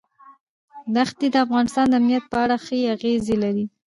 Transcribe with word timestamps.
ښتې 1.09 1.27
د 1.33 1.35
افغانستان 1.45 1.85
د 1.89 1.93
امنیت 1.99 2.23
په 2.31 2.37
اړه 2.43 2.55
هم 2.65 2.79
اغېز 2.93 3.23
لري. 3.43 3.65